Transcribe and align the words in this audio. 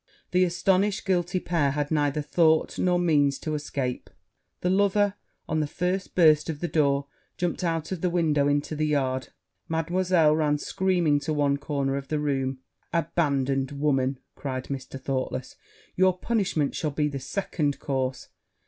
The 0.31 0.43
astonished 0.43 1.05
guilty 1.05 1.39
pair 1.39 1.69
had 1.73 1.91
neither 1.91 2.23
thought 2.23 2.79
nor 2.79 2.97
means 2.97 3.37
to 3.37 3.53
escape; 3.53 4.09
the 4.61 4.69
lover, 4.71 5.13
on 5.47 5.59
the 5.59 5.67
first 5.67 6.15
burst 6.15 6.49
of 6.49 6.59
the 6.59 6.67
door, 6.67 7.05
jumped 7.37 7.63
out 7.63 7.91
of 7.91 8.01
the 8.01 8.09
window 8.09 8.47
into 8.47 8.75
the 8.75 8.87
yard 8.87 9.27
Mademoiselle 9.69 10.35
ran 10.35 10.57
screaming 10.57 11.19
to 11.19 11.33
one 11.35 11.57
corner 11.57 11.97
of 11.97 12.07
the 12.07 12.17
room. 12.17 12.61
'Abandoned 12.91 13.73
woman!' 13.73 14.17
cried 14.33 14.65
Thoughtless, 14.65 15.55
'your 15.95 16.17
punishment 16.17 16.73
shall 16.73 16.89
be 16.89 17.07
the 17.07 17.19
second 17.19 17.77
course!' 17.77 18.29